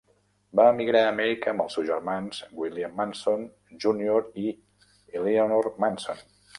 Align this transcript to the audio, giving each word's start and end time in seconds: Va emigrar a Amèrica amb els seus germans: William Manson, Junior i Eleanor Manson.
Va 0.59 0.63
emigrar 0.75 1.03
a 1.07 1.09
Amèrica 1.15 1.51
amb 1.51 1.63
els 1.65 1.75
seus 1.77 1.87
germans: 1.91 2.41
William 2.63 2.97
Manson, 3.03 3.47
Junior 3.87 4.29
i 4.49 4.51
Eleanor 5.21 5.75
Manson. 5.87 6.31